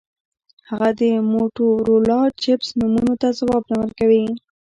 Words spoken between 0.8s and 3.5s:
د موټورولا چپس نومونو ته